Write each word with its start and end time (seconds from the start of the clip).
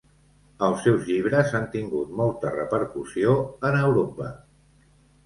Els 0.67 0.79
seus 0.85 1.03
llibres 1.09 1.53
han 1.59 1.67
tingut 1.75 2.15
molta 2.21 2.53
repercussió 2.55 3.37
en 3.71 3.79
Europa. 3.83 4.31